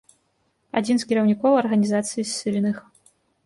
Адзін 0.81 0.97
з 1.03 1.07
кіраўнікоў 1.11 1.59
арганізацыі 1.65 2.29
ссыльных. 2.33 2.85